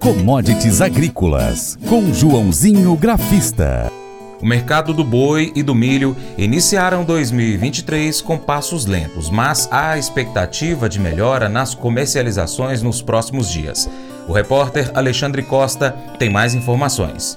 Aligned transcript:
Commodities 0.00 0.80
Agrícolas, 0.80 1.78
com 1.86 2.10
Joãozinho 2.10 2.96
Grafista. 2.96 3.92
O 4.40 4.46
mercado 4.46 4.94
do 4.94 5.04
boi 5.04 5.52
e 5.54 5.62
do 5.62 5.74
milho 5.74 6.16
iniciaram 6.38 7.04
2023 7.04 8.22
com 8.22 8.38
passos 8.38 8.86
lentos, 8.86 9.28
mas 9.28 9.68
há 9.70 9.98
expectativa 9.98 10.88
de 10.88 10.98
melhora 10.98 11.50
nas 11.50 11.74
comercializações 11.74 12.80
nos 12.80 13.02
próximos 13.02 13.50
dias. 13.50 13.90
O 14.26 14.32
repórter 14.32 14.90
Alexandre 14.94 15.42
Costa 15.42 15.94
tem 16.18 16.30
mais 16.30 16.54
informações. 16.54 17.36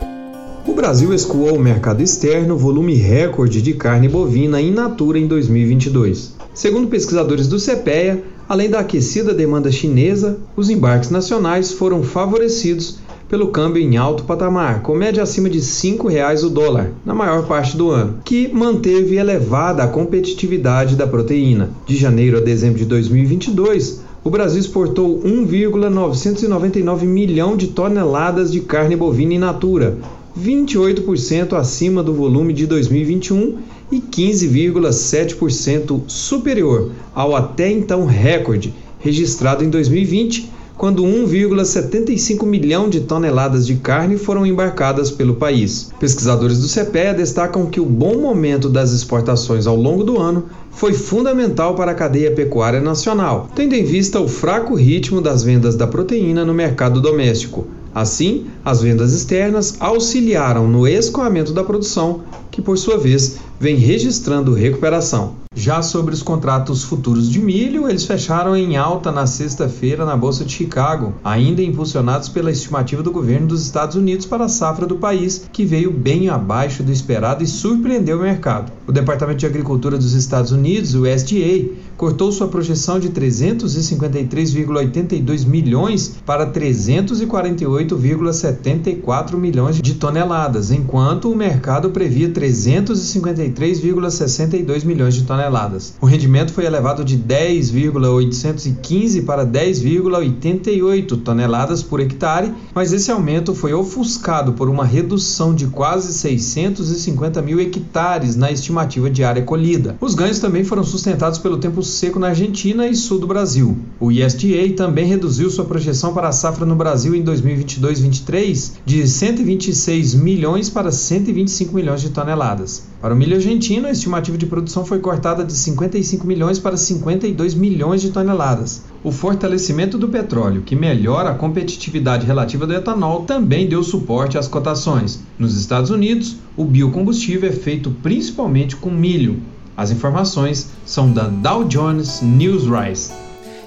O 0.65 0.73
Brasil 0.73 1.13
escoou 1.13 1.57
o 1.57 1.59
mercado 1.59 2.01
externo 2.01 2.57
volume 2.57 2.95
recorde 2.95 3.61
de 3.61 3.73
carne 3.73 4.07
bovina 4.07 4.61
in 4.61 4.71
natura 4.71 5.19
em 5.19 5.27
2022. 5.27 6.33
Segundo 6.53 6.87
pesquisadores 6.87 7.49
do 7.49 7.59
CPEA, 7.59 8.23
além 8.47 8.69
da 8.69 8.79
aquecida 8.79 9.33
demanda 9.33 9.71
chinesa, 9.71 10.37
os 10.55 10.69
embarques 10.69 11.09
nacionais 11.09 11.71
foram 11.71 12.03
favorecidos 12.03 12.99
pelo 13.33 13.47
câmbio 13.47 13.81
em 13.81 13.97
alto 13.97 14.25
patamar, 14.25 14.81
com 14.83 14.93
média 14.93 15.23
acima 15.23 15.49
de 15.49 15.57
R$ 15.57 15.65
5,00 15.65 16.43
o 16.43 16.49
dólar, 16.49 16.91
na 17.03 17.15
maior 17.15 17.47
parte 17.47 17.75
do 17.75 17.89
ano, 17.89 18.19
que 18.23 18.47
manteve 18.53 19.15
elevada 19.15 19.83
a 19.83 19.87
competitividade 19.87 20.95
da 20.95 21.07
proteína. 21.07 21.71
De 21.85 21.95
janeiro 21.95 22.37
a 22.37 22.41
dezembro 22.41 22.77
de 22.77 22.85
2022, 22.85 24.01
o 24.23 24.29
Brasil 24.29 24.59
exportou 24.59 25.19
1,999 25.25 27.05
milhão 27.05 27.57
de 27.57 27.67
toneladas 27.67 28.51
de 28.51 28.61
carne 28.61 28.95
bovina 28.95 29.33
in 29.33 29.39
natura, 29.39 29.97
28% 30.39 31.53
acima 31.53 32.01
do 32.01 32.13
volume 32.13 32.53
de 32.53 32.65
2021 32.65 33.57
e 33.91 34.01
15,7% 34.01 36.01
superior 36.07 36.91
ao 37.13 37.35
até 37.35 37.71
então 37.71 38.05
recorde 38.05 38.73
registrado 38.99 39.63
em 39.63 39.69
2020, 39.69 40.49
quando 40.77 41.03
1,75 41.03 42.45
milhão 42.45 42.89
de 42.89 43.01
toneladas 43.01 43.67
de 43.67 43.75
carne 43.75 44.17
foram 44.17 44.45
embarcadas 44.45 45.11
pelo 45.11 45.35
país. 45.35 45.91
Pesquisadores 45.99 46.59
do 46.59 46.67
CPEA 46.67 47.13
destacam 47.13 47.67
que 47.67 47.79
o 47.79 47.85
bom 47.85 48.17
momento 48.17 48.69
das 48.69 48.91
exportações 48.91 49.67
ao 49.67 49.75
longo 49.75 50.03
do 50.03 50.17
ano 50.17 50.45
foi 50.71 50.93
fundamental 50.93 51.75
para 51.75 51.91
a 51.91 51.95
cadeia 51.95 52.31
pecuária 52.31 52.81
nacional, 52.81 53.49
tendo 53.53 53.75
em 53.75 53.83
vista 53.83 54.19
o 54.19 54.27
fraco 54.27 54.73
ritmo 54.73 55.21
das 55.21 55.43
vendas 55.43 55.75
da 55.75 55.85
proteína 55.85 56.43
no 56.43 56.53
mercado 56.53 56.99
doméstico. 56.99 57.67
Assim, 57.93 58.47
as 58.65 58.81
vendas 58.81 59.13
externas 59.13 59.75
auxiliaram 59.79 60.67
no 60.67 60.87
escoamento 60.87 61.53
da 61.53 61.63
produção, 61.63 62.23
que 62.49 62.61
por 62.61 62.77
sua 62.77 62.97
vez 62.97 63.37
vem 63.59 63.75
registrando 63.75 64.53
recuperação. 64.53 65.42
Já 65.55 65.83
sobre 65.83 66.15
os 66.15 66.23
contratos 66.23 66.83
futuros 66.83 67.29
de 67.29 67.39
milho, 67.39 67.87
eles 67.87 68.05
fecharam 68.05 68.57
em 68.57 68.75
alta 68.75 69.11
na 69.11 69.27
sexta-feira 69.27 70.03
na 70.03 70.17
Bolsa 70.17 70.43
de 70.43 70.51
Chicago, 70.51 71.13
ainda 71.23 71.61
impulsionados 71.61 72.27
pela 72.27 72.49
estimativa 72.49 73.03
do 73.03 73.11
governo 73.11 73.45
dos 73.47 73.63
Estados 73.63 73.95
Unidos 73.95 74.25
para 74.25 74.45
a 74.45 74.49
safra 74.49 74.87
do 74.87 74.95
país, 74.95 75.47
que 75.53 75.63
veio 75.63 75.91
bem 75.91 76.27
abaixo 76.27 76.81
do 76.81 76.91
esperado 76.91 77.43
e 77.43 77.47
surpreendeu 77.47 78.17
o 78.17 78.23
mercado. 78.23 78.71
O 78.87 78.91
Departamento 78.91 79.37
de 79.37 79.45
Agricultura 79.45 79.95
dos 79.95 80.13
Estados 80.13 80.51
Unidos, 80.51 80.95
o 80.95 81.03
USDA, 81.03 81.69
cortou 81.95 82.31
sua 82.31 82.47
projeção 82.47 82.99
de 82.99 83.09
353,82 83.09 85.45
milhões 85.45 86.15
para 86.25 86.51
348,74 86.51 89.37
milhões 89.37 89.79
de 89.79 89.93
toneladas, 89.93 90.71
enquanto 90.71 91.31
o 91.31 91.35
mercado 91.35 91.91
previa 91.91 92.29
353,62 92.29 94.83
milhões 94.83 95.13
de 95.13 95.21
toneladas 95.21 95.42
toneladas. 95.43 95.95
O 95.99 96.05
rendimento 96.05 96.53
foi 96.53 96.63
elevado 96.65 97.03
de 97.03 97.17
10,815 97.17 99.23
para 99.23 99.45
10,88 99.45 101.21
toneladas 101.21 101.83
por 101.83 101.99
hectare, 101.99 102.53
mas 102.73 102.93
esse 102.93 103.11
aumento 103.11 103.53
foi 103.53 103.73
ofuscado 103.73 104.53
por 104.53 104.69
uma 104.69 104.85
redução 104.85 105.53
de 105.53 105.67
quase 105.67 106.13
650 106.13 107.41
mil 107.41 107.59
hectares 107.59 108.37
na 108.37 108.49
estimativa 108.51 109.09
de 109.09 109.23
área 109.23 109.41
colhida. 109.41 109.97
Os 109.99 110.13
ganhos 110.15 110.39
também 110.39 110.63
foram 110.63 110.83
sustentados 110.83 111.39
pelo 111.39 111.57
tempo 111.57 111.83
seco 111.83 112.19
na 112.19 112.27
Argentina 112.27 112.87
e 112.87 112.95
sul 112.95 113.19
do 113.19 113.27
Brasil. 113.27 113.77
O 113.99 114.09
ISDA 114.11 114.73
também 114.75 115.05
reduziu 115.05 115.49
sua 115.49 115.65
projeção 115.65 116.13
para 116.13 116.27
a 116.29 116.31
safra 116.31 116.65
no 116.65 116.75
Brasil 116.75 117.13
em 117.15 117.23
2022-23 117.23 118.73
de 118.85 119.07
126 119.07 120.13
milhões 120.15 120.69
para 120.69 120.91
125 120.91 121.73
milhões 121.75 122.01
de 122.01 122.09
toneladas. 122.09 122.92
Para 123.03 123.13
o 123.13 123.17
milho 123.17 123.35
argentino, 123.35 123.85
a 123.85 123.91
estimativa 123.91 124.37
de 124.37 124.45
produção 124.45 124.85
foi 124.85 124.97
cortada 124.99 125.43
de 125.43 125.51
55 125.51 126.25
milhões 126.25 126.57
para 126.57 126.77
52 126.77 127.53
milhões 127.53 128.01
de 128.01 128.11
toneladas. 128.11 128.83
O 129.03 129.11
fortalecimento 129.11 129.97
do 129.97 130.07
petróleo, 130.07 130.61
que 130.61 130.73
melhora 130.73 131.31
a 131.31 131.35
competitividade 131.35 132.25
relativa 132.25 132.65
do 132.65 132.73
etanol, 132.73 133.25
também 133.25 133.67
deu 133.67 133.83
suporte 133.83 134.37
às 134.37 134.47
cotações. 134.47 135.21
Nos 135.37 135.57
Estados 135.57 135.89
Unidos, 135.89 136.37
o 136.55 136.63
biocombustível 136.63 137.49
é 137.49 137.51
feito 137.51 137.91
principalmente 138.01 138.77
com 138.77 138.89
milho. 138.89 139.41
As 139.75 139.91
informações 139.91 140.69
são 140.85 141.11
da 141.11 141.27
Dow 141.27 141.65
Jones 141.65 142.21
News 142.21 142.63
Rise. 142.63 143.11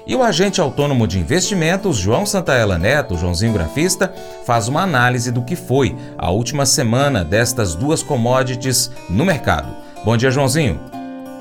E 0.07 0.15
o 0.15 0.23
agente 0.23 0.61
autônomo 0.61 1.05
de 1.05 1.19
investimentos, 1.19 1.97
João 1.97 2.25
Santaella 2.25 2.79
Neto, 2.79 3.17
Joãozinho 3.17 3.53
Grafista, 3.53 4.15
faz 4.45 4.69
uma 4.69 4.83
análise 4.83 5.33
do 5.33 5.43
que 5.43 5.57
foi 5.57 5.97
a 6.17 6.31
última 6.31 6.65
semana 6.65 7.25
destas 7.25 7.75
duas 7.75 8.05
commodities 8.05 8.89
no 9.11 9.25
mercado. 9.25 9.75
Bom 10.05 10.17
dia, 10.17 10.31
Joãozinho. 10.31 10.81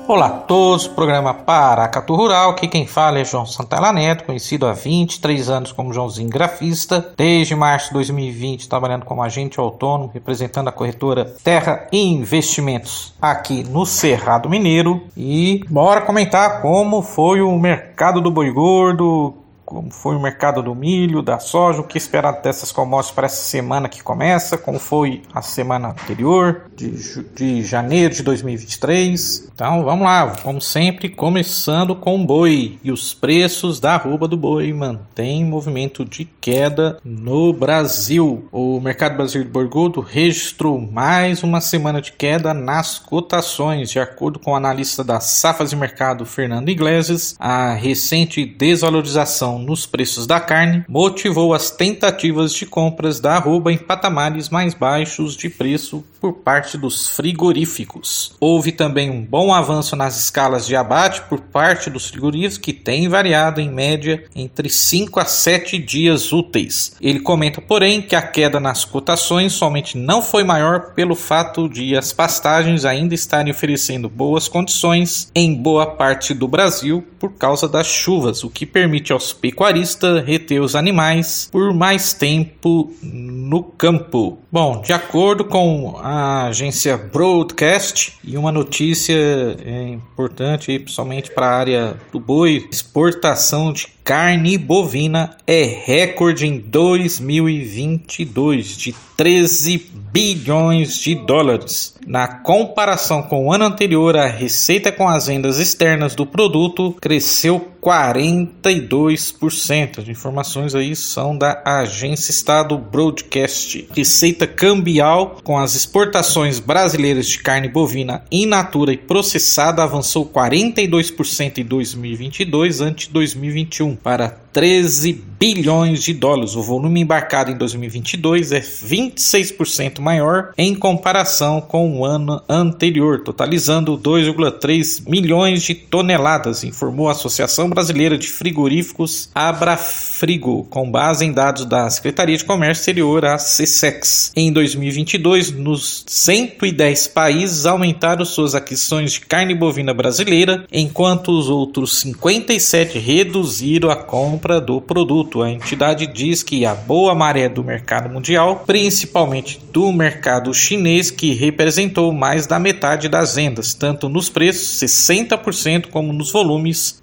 Olá 0.08 0.26
a 0.26 0.30
todos, 0.30 0.86
programa 0.86 1.34
Paracatu 1.34 2.14
Rural, 2.14 2.50
aqui 2.50 2.68
quem 2.68 2.86
fala 2.86 3.18
é 3.18 3.24
João 3.24 3.44
Santana 3.44 3.92
Neto, 3.92 4.22
conhecido 4.22 4.64
há 4.64 4.72
23 4.72 5.50
anos 5.50 5.72
como 5.72 5.92
Joãozinho 5.92 6.30
Grafista, 6.30 7.12
desde 7.16 7.56
março 7.56 7.88
de 7.88 7.94
2020 7.94 8.68
trabalhando 8.68 9.04
como 9.04 9.20
agente 9.20 9.58
autônomo, 9.58 10.12
representando 10.14 10.68
a 10.68 10.72
corretora 10.72 11.24
Terra 11.24 11.88
Investimentos 11.90 13.14
aqui 13.20 13.64
no 13.64 13.84
Cerrado 13.84 14.48
Mineiro. 14.48 15.02
E 15.16 15.64
bora 15.68 16.00
comentar 16.00 16.62
como 16.62 17.02
foi 17.02 17.40
o 17.40 17.58
mercado 17.58 18.20
do 18.20 18.30
boi 18.30 18.52
gordo, 18.52 19.34
como 19.66 19.90
foi 19.90 20.14
o 20.14 20.20
mercado 20.20 20.62
do 20.62 20.74
milho, 20.76 21.20
da 21.20 21.40
soja, 21.40 21.80
o 21.80 21.84
que 21.84 21.98
esperar 21.98 22.40
dessas 22.40 22.70
commodities 22.70 23.12
para 23.12 23.26
essa 23.26 23.42
semana 23.42 23.88
que 23.88 24.00
começa, 24.00 24.56
como 24.56 24.78
foi 24.78 25.22
a 25.34 25.42
semana 25.42 25.88
anterior, 25.88 26.70
de, 26.76 27.24
de 27.34 27.62
janeiro 27.64 28.14
de 28.14 28.22
2023. 28.22 29.50
Então 29.52 29.82
vamos 29.82 30.04
lá, 30.04 30.36
como 30.42 30.60
sempre, 30.60 31.08
começando 31.08 31.96
com 31.96 32.14
o 32.14 32.24
boi. 32.24 32.78
E 32.84 32.92
os 32.92 33.12
preços 33.12 33.80
da 33.80 33.94
arroba 33.94 34.28
do 34.28 34.36
boi 34.36 34.72
mantêm 34.72 35.44
movimento 35.44 36.04
de 36.04 36.24
queda 36.40 36.98
no 37.04 37.52
Brasil. 37.52 38.48
O 38.52 38.78
mercado 38.80 39.16
brasileiro 39.16 39.50
de 39.50 39.52
boi 39.52 39.66
registrou 40.06 40.80
mais 40.80 41.42
uma 41.42 41.60
semana 41.60 42.00
de 42.00 42.12
queda 42.12 42.54
nas 42.54 43.00
cotações, 43.00 43.90
de 43.90 43.98
acordo 43.98 44.38
com 44.38 44.52
o 44.52 44.56
analista 44.56 45.02
da 45.02 45.18
Safas 45.18 45.70
de 45.70 45.76
Mercado, 45.76 46.24
Fernando 46.24 46.68
Iglesias, 46.68 47.34
a 47.40 47.72
recente 47.72 48.44
desvalorização 48.44 49.55
nos 49.58 49.86
preços 49.86 50.26
da 50.26 50.40
carne 50.40 50.84
motivou 50.88 51.54
as 51.54 51.70
tentativas 51.70 52.52
de 52.52 52.66
compras 52.66 53.20
da 53.20 53.36
arroba 53.36 53.72
em 53.72 53.78
patamares 53.78 54.48
mais 54.48 54.74
baixos 54.74 55.36
de 55.36 55.48
preço 55.48 56.04
por 56.20 56.32
parte 56.32 56.76
dos 56.76 57.10
frigoríficos. 57.10 58.34
Houve 58.40 58.72
também 58.72 59.10
um 59.10 59.22
bom 59.22 59.52
avanço 59.52 59.94
nas 59.94 60.18
escalas 60.18 60.66
de 60.66 60.74
abate 60.74 61.22
por 61.22 61.40
parte 61.40 61.88
dos 61.88 62.08
frigoríficos, 62.08 62.58
que 62.58 62.72
tem 62.72 63.08
variado 63.08 63.60
em 63.60 63.70
média 63.70 64.24
entre 64.34 64.68
5 64.68 65.20
a 65.20 65.24
7 65.24 65.78
dias 65.78 66.32
úteis. 66.32 66.96
Ele 67.00 67.20
comenta, 67.20 67.60
porém, 67.60 68.02
que 68.02 68.16
a 68.16 68.22
queda 68.22 68.58
nas 68.58 68.84
cotações 68.84 69.52
somente 69.52 69.96
não 69.96 70.20
foi 70.20 70.42
maior 70.42 70.94
pelo 70.94 71.14
fato 71.14 71.68
de 71.68 71.96
as 71.96 72.12
pastagens 72.12 72.84
ainda 72.84 73.14
estarem 73.14 73.52
oferecendo 73.52 74.08
boas 74.08 74.48
condições 74.48 75.30
em 75.34 75.54
boa 75.54 75.86
parte 75.86 76.34
do 76.34 76.48
Brasil 76.48 77.06
por 77.18 77.34
causa 77.34 77.68
das 77.68 77.86
chuvas, 77.86 78.42
o 78.42 78.50
que 78.50 78.66
permite 78.66 79.12
aos 79.12 79.32
pecuaristas 79.46 80.24
reter 80.24 80.60
os 80.60 80.74
animais 80.74 81.48
por 81.52 81.72
mais 81.72 82.12
tempo 82.12 82.92
no 83.00 83.62
campo. 83.62 84.38
Bom, 84.50 84.82
de 84.82 84.92
acordo 84.92 85.44
com 85.44 85.96
a 86.02 86.48
agência 86.48 86.96
Broadcast, 86.96 88.14
e 88.24 88.36
uma 88.36 88.50
notícia 88.50 89.14
é, 89.14 89.90
importante, 89.90 90.76
principalmente 90.80 91.30
para 91.30 91.46
a 91.46 91.56
área 91.56 91.96
do 92.10 92.18
boi, 92.18 92.66
exportação 92.72 93.72
de 93.72 93.86
carne 94.02 94.58
bovina 94.58 95.36
é 95.46 95.62
recorde 95.84 96.44
em 96.46 96.58
2022 96.58 98.76
de 98.76 98.92
13 99.16 99.78
bilhões 100.12 100.98
de 100.98 101.14
dólares. 101.14 101.96
Na 102.06 102.28
comparação 102.28 103.22
com 103.22 103.46
o 103.46 103.52
ano 103.52 103.64
anterior, 103.64 104.16
a 104.16 104.26
receita 104.26 104.92
com 104.92 105.08
as 105.08 105.26
vendas 105.26 105.58
externas 105.58 106.14
do 106.14 106.24
produto 106.24 106.92
cresceu 107.00 107.72
42%. 107.86 110.00
As 110.00 110.08
informações 110.08 110.74
aí 110.74 110.96
são 110.96 111.38
da 111.38 111.62
agência 111.64 112.32
Estado 112.32 112.76
Broadcast. 112.76 113.86
Receita 113.94 114.44
cambial 114.44 115.40
com 115.44 115.56
as 115.56 115.76
exportações 115.76 116.58
brasileiras 116.58 117.28
de 117.28 117.38
carne 117.38 117.68
bovina 117.68 118.24
in 118.32 118.46
natura 118.46 118.92
e 118.92 118.96
processada 118.96 119.84
avançou 119.84 120.26
42% 120.26 121.58
em 121.58 121.64
2022 121.64 122.80
ante 122.80 123.08
2021 123.08 123.94
para 123.94 124.46
13 124.56 125.22
bilhões 125.38 126.02
de 126.02 126.14
dólares. 126.14 126.56
O 126.56 126.62
volume 126.62 127.02
embarcado 127.02 127.50
em 127.50 127.56
2022 127.58 128.52
é 128.52 128.60
26% 128.60 130.00
maior 130.00 130.54
em 130.56 130.74
comparação 130.74 131.60
com 131.60 131.98
o 131.98 132.06
ano 132.06 132.40
anterior, 132.48 133.22
totalizando 133.22 133.98
2,3 133.98 135.02
milhões 135.06 135.62
de 135.62 135.74
toneladas, 135.74 136.64
informou 136.64 137.10
a 137.10 137.12
Associação 137.12 137.68
Brasileira 137.76 138.16
de 138.16 138.26
Frigoríficos 138.26 139.28
Abrafrigo, 139.34 140.64
com 140.70 140.90
base 140.90 141.26
em 141.26 141.30
dados 141.30 141.66
da 141.66 141.90
Secretaria 141.90 142.34
de 142.34 142.42
Comércio 142.42 142.80
Exterior, 142.80 143.22
a 143.26 143.36
CSEX. 143.36 144.32
Em 144.34 144.50
2022, 144.50 145.52
nos 145.52 146.02
110 146.06 147.08
países 147.08 147.66
aumentaram 147.66 148.24
suas 148.24 148.54
aquisições 148.54 149.12
de 149.12 149.20
carne 149.20 149.54
bovina 149.54 149.92
brasileira, 149.92 150.64
enquanto 150.72 151.28
os 151.28 151.50
outros 151.50 151.98
57 151.98 152.98
reduziram 152.98 153.90
a 153.90 153.96
compra 153.96 154.58
do 154.58 154.80
produto. 154.80 155.42
A 155.42 155.50
entidade 155.50 156.06
diz 156.06 156.42
que 156.42 156.64
a 156.64 156.74
boa 156.74 157.14
maré 157.14 157.46
do 157.46 157.62
mercado 157.62 158.08
mundial, 158.08 158.64
principalmente 158.66 159.60
do 159.70 159.92
mercado 159.92 160.54
chinês, 160.54 161.10
que 161.10 161.34
representou 161.34 162.10
mais 162.10 162.46
da 162.46 162.58
metade 162.58 163.06
das 163.06 163.34
vendas, 163.34 163.74
tanto 163.74 164.08
nos 164.08 164.30
preços 164.30 164.80
60% 164.80 165.88
como 165.88 166.10
nos 166.10 166.32
volumes 166.32 166.98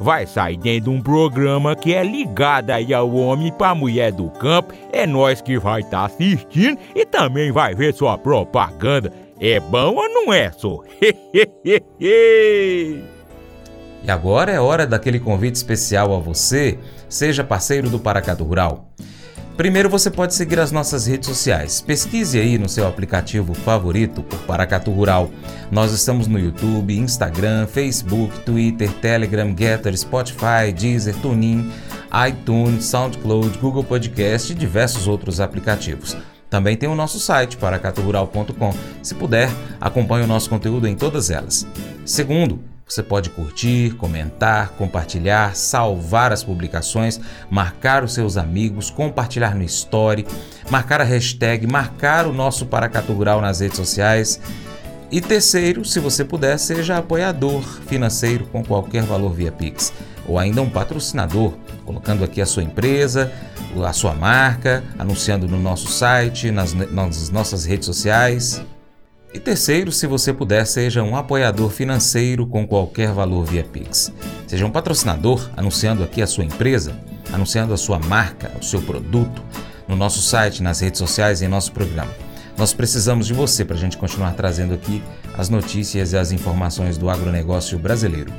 vai 0.00 0.26
sair 0.26 0.56
dentro 0.56 0.90
de 0.90 0.96
um 0.96 1.02
programa 1.02 1.74
que 1.74 1.94
é 1.94 2.02
ligado 2.02 2.70
aí 2.70 2.94
ao 2.94 3.12
homem 3.14 3.52
para 3.52 3.74
mulher 3.74 4.12
do 4.12 4.30
campo. 4.30 4.72
É 4.92 5.06
nós 5.06 5.40
que 5.40 5.58
vai 5.58 5.80
estar 5.80 6.00
tá 6.00 6.04
assistindo 6.06 6.78
e 6.94 7.04
também 7.04 7.52
vai 7.52 7.74
ver 7.74 7.94
sua 7.94 8.16
propaganda. 8.16 9.12
É 9.40 9.60
bom 9.60 9.94
ou 9.94 10.08
não 10.08 10.32
é, 10.32 10.50
só? 10.50 10.80
e 12.00 13.02
agora 14.06 14.52
é 14.52 14.60
hora 14.60 14.86
daquele 14.86 15.20
convite 15.20 15.54
especial 15.56 16.14
a 16.14 16.18
você. 16.18 16.78
Seja 17.08 17.44
parceiro 17.44 17.88
do 17.88 17.98
Paracatu 17.98 18.44
Rural. 18.44 18.88
Primeiro 19.58 19.90
você 19.90 20.08
pode 20.08 20.36
seguir 20.36 20.60
as 20.60 20.70
nossas 20.70 21.08
redes 21.08 21.28
sociais. 21.28 21.80
Pesquise 21.80 22.38
aí 22.38 22.56
no 22.56 22.68
seu 22.68 22.86
aplicativo 22.86 23.54
favorito 23.54 24.22
por 24.22 24.38
Paracatu 24.42 24.92
Rural. 24.92 25.32
Nós 25.68 25.92
estamos 25.92 26.28
no 26.28 26.38
YouTube, 26.38 26.96
Instagram, 26.96 27.66
Facebook, 27.66 28.38
Twitter, 28.42 28.88
Telegram, 29.00 29.52
Getter, 29.58 29.98
Spotify, 29.98 30.72
Deezer, 30.72 31.16
TuneIn, 31.16 31.72
iTunes, 32.28 32.84
SoundCloud, 32.84 33.58
Google 33.58 33.82
Podcast 33.82 34.52
e 34.52 34.54
diversos 34.54 35.08
outros 35.08 35.40
aplicativos. 35.40 36.16
Também 36.48 36.76
tem 36.76 36.88
o 36.88 36.94
nosso 36.94 37.18
site, 37.18 37.56
paracaturural.com. 37.56 38.74
Se 39.02 39.16
puder, 39.16 39.50
acompanhe 39.80 40.24
o 40.24 40.28
nosso 40.28 40.48
conteúdo 40.48 40.86
em 40.86 40.94
todas 40.94 41.30
elas. 41.30 41.66
Segundo, 42.04 42.60
você 42.88 43.02
pode 43.02 43.28
curtir, 43.30 43.94
comentar, 43.96 44.70
compartilhar, 44.70 45.54
salvar 45.54 46.32
as 46.32 46.42
publicações, 46.42 47.20
marcar 47.50 48.02
os 48.02 48.14
seus 48.14 48.36
amigos, 48.36 48.88
compartilhar 48.88 49.54
no 49.54 49.62
story, 49.64 50.26
marcar 50.70 51.00
a 51.00 51.04
hashtag, 51.04 51.66
marcar 51.66 52.26
o 52.26 52.32
nosso 52.32 52.64
Paracatu 52.64 53.12
Rural 53.12 53.40
nas 53.42 53.60
redes 53.60 53.76
sociais. 53.76 54.40
E 55.10 55.20
terceiro, 55.20 55.84
se 55.84 56.00
você 56.00 56.24
puder, 56.24 56.58
seja 56.58 56.98
apoiador 56.98 57.62
financeiro 57.86 58.46
com 58.46 58.62
qualquer 58.62 59.02
valor 59.02 59.32
via 59.32 59.52
Pix, 59.52 59.92
ou 60.26 60.38
ainda 60.38 60.60
um 60.60 60.68
patrocinador, 60.68 61.54
colocando 61.84 62.24
aqui 62.24 62.40
a 62.40 62.46
sua 62.46 62.62
empresa, 62.62 63.32
a 63.86 63.92
sua 63.92 64.14
marca, 64.14 64.82
anunciando 64.98 65.46
no 65.46 65.58
nosso 65.58 65.88
site, 65.88 66.50
nas, 66.50 66.74
nas 66.74 67.30
nossas 67.30 67.64
redes 67.64 67.86
sociais. 67.86 68.62
E 69.32 69.38
terceiro, 69.38 69.92
se 69.92 70.06
você 70.06 70.32
puder, 70.32 70.66
seja 70.66 71.02
um 71.02 71.14
apoiador 71.14 71.68
financeiro 71.70 72.46
com 72.46 72.66
qualquer 72.66 73.12
valor 73.12 73.44
via 73.44 73.62
Pix. 73.62 74.10
Seja 74.46 74.64
um 74.64 74.70
patrocinador, 74.70 75.50
anunciando 75.54 76.02
aqui 76.02 76.22
a 76.22 76.26
sua 76.26 76.44
empresa, 76.44 76.98
anunciando 77.30 77.74
a 77.74 77.76
sua 77.76 77.98
marca, 77.98 78.50
o 78.58 78.64
seu 78.64 78.80
produto, 78.80 79.42
no 79.86 79.94
nosso 79.94 80.22
site, 80.22 80.62
nas 80.62 80.80
redes 80.80 80.98
sociais 80.98 81.42
e 81.42 81.44
em 81.44 81.48
nosso 81.48 81.72
programa. 81.72 82.10
Nós 82.56 82.72
precisamos 82.72 83.26
de 83.26 83.34
você 83.34 83.66
para 83.66 83.76
a 83.76 83.78
gente 83.78 83.98
continuar 83.98 84.32
trazendo 84.32 84.72
aqui 84.72 85.02
as 85.36 85.50
notícias 85.50 86.12
e 86.12 86.16
as 86.16 86.32
informações 86.32 86.96
do 86.96 87.10
agronegócio 87.10 87.78
brasileiro. 87.78 88.32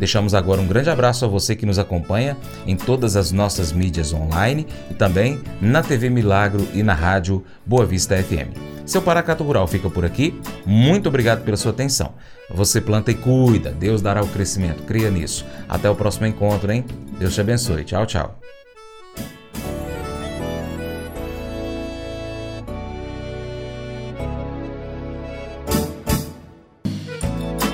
Deixamos 0.00 0.34
agora 0.34 0.62
um 0.62 0.66
grande 0.66 0.88
abraço 0.88 1.26
a 1.26 1.28
você 1.28 1.54
que 1.54 1.66
nos 1.66 1.78
acompanha 1.78 2.34
em 2.66 2.74
todas 2.74 3.16
as 3.16 3.30
nossas 3.30 3.70
mídias 3.70 4.14
online 4.14 4.66
e 4.90 4.94
também 4.94 5.38
na 5.60 5.82
TV 5.82 6.08
Milagro 6.08 6.66
e 6.72 6.82
na 6.82 6.94
rádio 6.94 7.44
Boa 7.66 7.84
Vista 7.84 8.16
FM. 8.16 8.56
Seu 8.86 9.02
Paracato 9.02 9.44
Rural 9.44 9.68
fica 9.68 9.90
por 9.90 10.06
aqui. 10.06 10.40
Muito 10.64 11.10
obrigado 11.10 11.44
pela 11.44 11.56
sua 11.58 11.70
atenção. 11.70 12.14
Você 12.50 12.80
planta 12.80 13.10
e 13.10 13.14
cuida. 13.14 13.70
Deus 13.70 14.00
dará 14.00 14.22
o 14.22 14.28
crescimento. 14.28 14.82
Cria 14.84 15.10
nisso. 15.10 15.46
Até 15.68 15.88
o 15.88 15.94
próximo 15.94 16.26
encontro, 16.26 16.72
hein? 16.72 16.84
Deus 17.18 17.34
te 17.34 17.40
abençoe. 17.42 17.84
Tchau, 17.84 18.06
tchau. 18.06 18.40